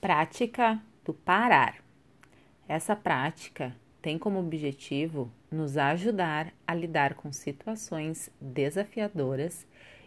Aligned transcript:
Prática 0.00 0.80
do 1.04 1.12
parar. 1.12 1.82
Essa 2.68 2.94
prática 2.94 3.74
tem 4.00 4.16
como 4.16 4.38
objetivo 4.38 5.28
nos 5.50 5.76
ajudar 5.76 6.52
a 6.64 6.72
lidar 6.72 7.14
com 7.14 7.32
situações 7.32 8.30
desafiadoras 8.40 9.66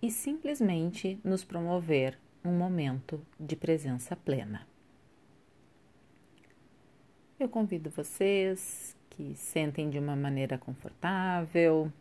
e 0.00 0.08
simplesmente 0.08 1.18
nos 1.24 1.42
promover 1.42 2.16
um 2.44 2.52
momento 2.52 3.26
de 3.40 3.56
presença 3.56 4.14
plena. 4.14 4.68
Eu 7.38 7.48
convido 7.48 7.90
vocês 7.90 8.96
que 9.10 9.34
sentem 9.34 9.90
de 9.90 9.98
uma 9.98 10.14
maneira 10.14 10.56
confortável. 10.56 11.92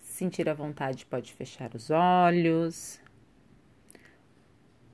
Sentir 0.00 0.50
a 0.50 0.54
vontade, 0.54 1.06
pode 1.06 1.32
fechar 1.32 1.74
os 1.74 1.88
olhos 1.90 3.00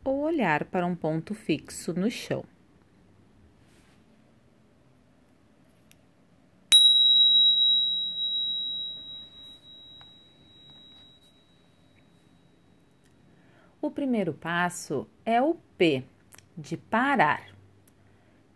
ou 0.07 0.21
olhar 0.21 0.65
para 0.67 0.87
um 0.87 0.95
ponto 0.95 1.35
fixo 1.35 1.93
no 1.93 2.11
chão. 2.11 2.45
O 13.83 13.91
primeiro 13.91 14.33
passo 14.33 15.09
é 15.25 15.41
o 15.41 15.55
P, 15.77 16.05
de 16.57 16.77
parar. 16.77 17.49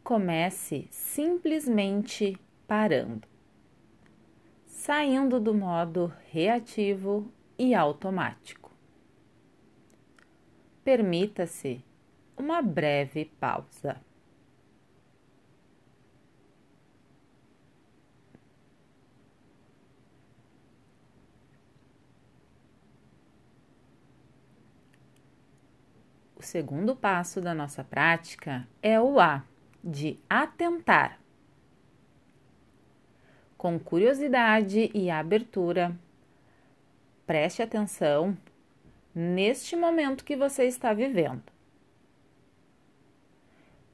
Comece 0.02 0.88
simplesmente 0.90 2.36
parando, 2.66 3.28
saindo 4.66 5.38
do 5.38 5.54
modo 5.54 6.12
reativo 6.30 7.30
e 7.58 7.74
automático. 7.74 8.69
Permita-se 10.82 11.84
uma 12.36 12.62
breve 12.62 13.26
pausa. 13.38 14.00
O 26.34 26.42
segundo 26.42 26.96
passo 26.96 27.38
da 27.38 27.52
nossa 27.52 27.84
prática 27.84 28.66
é 28.82 28.98
o 28.98 29.20
A, 29.20 29.44
de 29.84 30.18
atentar. 30.26 31.20
Com 33.58 33.78
curiosidade 33.78 34.90
e 34.94 35.10
abertura, 35.10 35.94
preste 37.26 37.62
atenção 37.62 38.34
neste 39.20 39.76
momento 39.76 40.24
que 40.24 40.34
você 40.34 40.64
está 40.64 40.94
vivendo. 40.94 41.42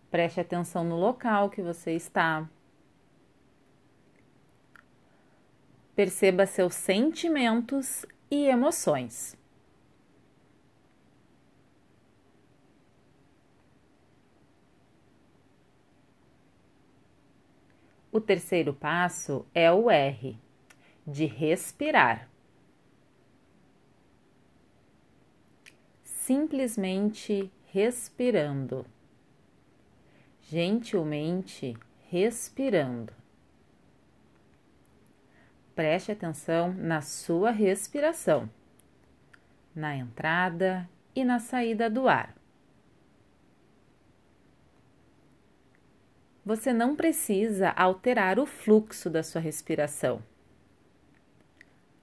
Preste 0.09 0.41
atenção 0.41 0.85
no 0.85 0.97
local 0.97 1.51
que 1.51 1.61
você 1.61 1.93
está. 1.93 2.49
Perceba 5.97 6.47
seus 6.47 6.75
sentimentos 6.75 8.07
e 8.31 8.47
emoções. 8.47 9.37
O 18.13 18.21
terceiro 18.21 18.73
passo 18.73 19.45
é 19.53 19.71
o 19.73 19.91
R, 19.91 20.39
de 21.07 21.27
respirar. 21.27 22.29
Simplesmente 26.27 27.53
respirando, 27.67 28.85
gentilmente 30.43 31.79
respirando. 32.11 33.13
Preste 35.73 36.11
atenção 36.11 36.75
na 36.75 37.01
sua 37.01 37.53
respiração, 37.53 38.51
na 39.73 39.95
entrada 39.95 40.91
e 41.15 41.25
na 41.25 41.39
saída 41.39 41.89
do 41.89 42.09
ar. 42.09 42.35
Você 46.45 46.73
não 46.73 46.97
precisa 46.97 47.71
alterar 47.71 48.41
o 48.41 48.47
fluxo 48.47 49.09
da 49.09 49.23
sua 49.23 49.41
respiração. 49.41 50.21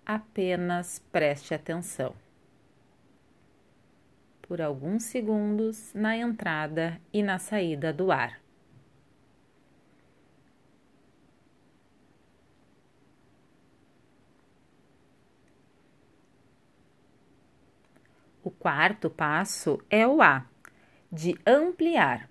Apenas 0.05 0.99
preste 1.11 1.53
atenção. 1.53 2.15
Por 4.53 4.61
alguns 4.61 5.05
segundos 5.05 5.91
na 5.95 6.15
entrada 6.15 7.01
e 7.11 7.23
na 7.23 7.39
saída 7.39 7.91
do 7.91 8.11
ar. 8.11 8.39
O 18.43 18.51
quarto 18.51 19.09
passo 19.09 19.83
é 19.89 20.05
o 20.05 20.21
A, 20.21 20.45
de 21.11 21.35
ampliar. 21.47 22.29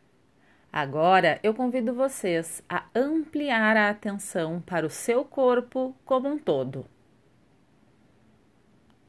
Agora 0.72 1.40
eu 1.42 1.52
convido 1.52 1.92
vocês 1.92 2.62
a 2.68 2.84
ampliar 2.94 3.76
a 3.76 3.90
atenção 3.90 4.60
para 4.60 4.86
o 4.86 4.90
seu 4.90 5.24
corpo 5.24 5.92
como 6.04 6.28
um 6.28 6.38
todo, 6.38 6.86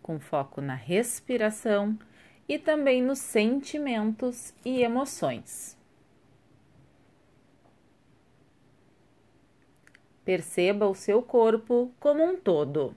com 0.02 0.20
foco 0.20 0.62
na 0.62 0.74
respiração 0.74 1.96
e 2.48 2.60
também 2.60 3.02
nos 3.02 3.20
sentimentos 3.20 4.54
e 4.66 4.82
emoções. 4.82 5.78
Perceba 10.26 10.88
o 10.88 10.96
seu 10.96 11.22
corpo 11.22 11.92
como 12.00 12.24
um 12.24 12.36
todo. 12.38 12.96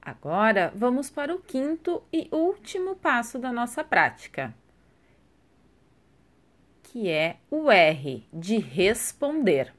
Agora 0.00 0.72
vamos 0.74 1.10
para 1.10 1.34
o 1.34 1.38
quinto 1.38 2.02
e 2.12 2.28
último 2.32 2.96
passo 2.96 3.38
da 3.38 3.52
nossa 3.52 3.84
prática, 3.84 4.54
que 6.92 7.08
é 7.08 7.38
o 7.50 7.70
R 7.70 8.22
de 8.30 8.58
responder. 8.58 9.72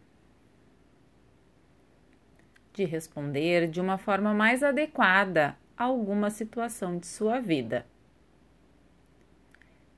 De 2.73 2.85
responder 2.85 3.67
de 3.67 3.79
uma 3.79 3.99
forma 3.99 4.33
mais 4.33 4.63
adequada 4.63 5.55
a 5.77 5.83
alguma 5.83 6.31
situação 6.31 6.97
de 6.97 7.05
sua 7.05 7.39
vida. 7.39 7.85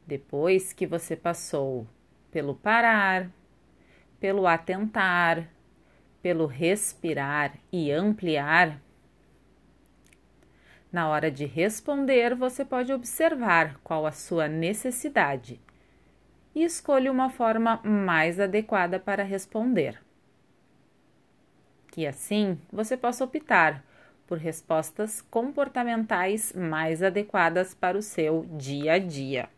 Depois 0.05 0.73
que 0.73 0.85
você 0.85 1.15
passou 1.15 1.87
pelo 2.29 2.53
parar, 2.53 3.31
pelo 4.19 4.45
atentar, 4.45 5.49
pelo 6.21 6.45
respirar 6.45 7.57
e 7.71 7.93
ampliar, 7.93 8.81
na 10.91 11.07
hora 11.07 11.31
de 11.31 11.45
responder, 11.45 12.35
você 12.35 12.65
pode 12.65 12.91
observar 12.91 13.79
qual 13.85 14.05
a 14.05 14.11
sua 14.11 14.49
necessidade 14.49 15.61
e 16.55 16.63
escolha 16.63 17.11
uma 17.11 17.29
forma 17.29 17.81
mais 17.83 18.39
adequada 18.39 18.97
para 18.97 19.23
responder. 19.23 20.01
Que 21.91 22.07
assim 22.07 22.57
você 22.71 22.95
possa 22.95 23.25
optar 23.25 23.83
por 24.25 24.37
respostas 24.37 25.21
comportamentais 25.21 26.53
mais 26.53 27.03
adequadas 27.03 27.75
para 27.75 27.97
o 27.97 28.01
seu 28.01 28.45
dia 28.57 28.93
a 28.93 28.97
dia. 28.97 29.49